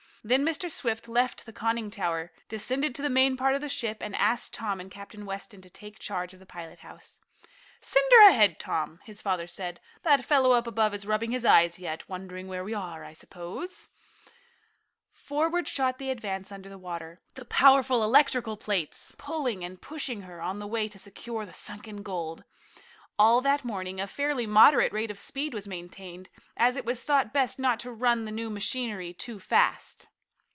Then 0.23 0.45
Mr. 0.45 0.69
Swift 0.69 1.07
left 1.07 1.47
the 1.47 1.51
conning 1.51 1.89
tower, 1.89 2.31
descended 2.47 2.93
to 2.93 3.01
the 3.01 3.09
main 3.09 3.35
part 3.35 3.55
of 3.55 3.61
the 3.61 3.67
ship, 3.67 4.03
and 4.03 4.15
asked 4.15 4.53
Tom 4.53 4.79
and 4.79 4.91
Captain 4.91 5.25
Weston 5.25 5.63
to 5.63 5.69
take 5.71 5.97
charge 5.97 6.31
of 6.35 6.39
the 6.39 6.45
pilot 6.45 6.81
house. 6.81 7.21
"Send 7.79 8.05
her 8.11 8.29
ahead, 8.29 8.59
Tom," 8.59 8.99
his 9.03 9.19
father 9.19 9.47
said. 9.47 9.79
"That 10.03 10.23
fellow 10.23 10.51
up 10.51 10.67
above 10.67 10.93
is 10.93 11.07
rubbing 11.07 11.31
his 11.31 11.43
eyes 11.43 11.79
yet, 11.79 12.07
wondering 12.07 12.47
where 12.47 12.63
we 12.63 12.75
are, 12.75 13.03
I 13.03 13.13
suppose." 13.13 13.89
Forward 15.11 15.67
shot 15.67 15.97
the 15.97 16.11
Advance 16.11 16.51
under 16.51 16.77
water, 16.77 17.19
the 17.33 17.43
powerful 17.45 18.03
electrical 18.03 18.57
plates 18.57 19.15
pulling 19.17 19.63
and 19.63 19.81
pushing 19.81 20.21
her 20.21 20.39
on 20.39 20.59
the 20.59 20.67
way 20.67 20.87
to 20.89 20.99
secure 20.99 21.47
the 21.47 21.51
sunken 21.51 22.03
gold. 22.03 22.43
All 23.17 23.41
that 23.41 23.65
morning 23.65 23.99
a 23.99 24.05
fairly 24.05 24.45
moderate 24.45 24.93
rate 24.93 25.11
of 25.11 25.17
speed 25.17 25.55
was 25.55 25.67
maintained, 25.67 26.29
as 26.57 26.75
it 26.75 26.85
was 26.85 27.01
thought 27.03 27.33
best 27.33 27.57
not 27.57 27.79
to 27.81 27.91
run 27.91 28.25
the 28.25 28.31
new 28.31 28.51
machinery 28.51 29.13
too 29.13 29.39
fast. 29.39 30.07